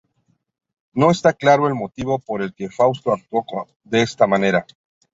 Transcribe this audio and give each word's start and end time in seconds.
No 0.93 1.11
está 1.11 1.31
claro 1.31 1.67
el 1.67 1.75
motivo 1.75 2.17
por 2.17 2.41
el 2.41 2.55
que 2.55 2.71
Fausta 2.71 3.13
actuó 3.13 3.45
de 3.83 4.01
esta 4.01 4.25
manera. 4.25 4.65